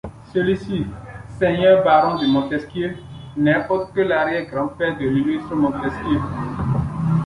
Celui-ci, 0.33 0.87
seigneur 1.37 1.83
baron 1.83 2.19
de 2.19 2.25
Montesquieu, 2.25 2.97
n'est 3.37 3.67
autre 3.69 3.93
que 3.93 3.99
l'arrière-grand-père 4.01 4.97
de 4.97 5.05
l'illustre 5.07 5.53
Montesquieu. 5.53 6.19